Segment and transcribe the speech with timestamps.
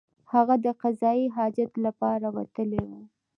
[0.33, 3.01] هغه د قضای حاجت لپاره وتلی وو.